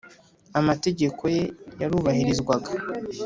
amategeko 0.59 1.21
ye 1.35 1.43
yarubahirizwaga 1.81 2.69